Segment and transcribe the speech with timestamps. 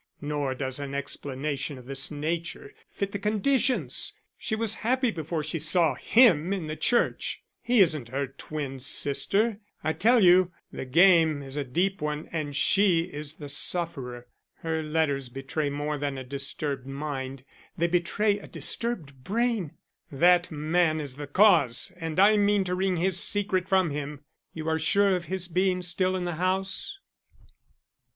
[0.21, 4.13] Nor does an explanation of this nature fit the conditions.
[4.35, 7.43] She was happy before she saw him in the church.
[7.61, 9.59] He isn't her twin sister.
[9.83, 14.25] I tell you the game is a deep one and she is the sufferer.
[14.63, 17.43] Her letters betray more than a disturbed mind;
[17.77, 19.77] they betray a disturbed brain.
[20.11, 24.25] That man is the cause and I mean to wring his secret from him.
[24.51, 26.97] You are sure of his being still in the house?"